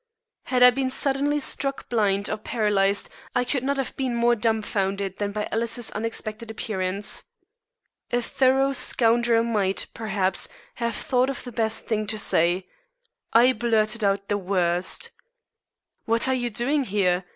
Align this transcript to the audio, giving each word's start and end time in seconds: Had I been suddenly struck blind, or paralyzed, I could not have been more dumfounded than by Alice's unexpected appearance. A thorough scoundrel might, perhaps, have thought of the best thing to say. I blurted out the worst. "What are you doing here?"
Had 0.45 0.63
I 0.63 0.71
been 0.71 0.89
suddenly 0.89 1.39
struck 1.39 1.87
blind, 1.87 2.27
or 2.27 2.35
paralyzed, 2.37 3.07
I 3.35 3.43
could 3.43 3.63
not 3.63 3.77
have 3.77 3.95
been 3.95 4.15
more 4.15 4.35
dumfounded 4.35 5.17
than 5.19 5.31
by 5.31 5.47
Alice's 5.51 5.91
unexpected 5.91 6.49
appearance. 6.49 7.25
A 8.09 8.19
thorough 8.19 8.73
scoundrel 8.73 9.43
might, 9.43 9.85
perhaps, 9.93 10.47
have 10.81 10.95
thought 10.95 11.29
of 11.29 11.43
the 11.43 11.51
best 11.51 11.85
thing 11.85 12.07
to 12.07 12.17
say. 12.17 12.67
I 13.31 13.53
blurted 13.53 14.03
out 14.03 14.27
the 14.27 14.39
worst. 14.39 15.11
"What 16.05 16.27
are 16.27 16.33
you 16.33 16.49
doing 16.49 16.85
here?" 16.85 17.23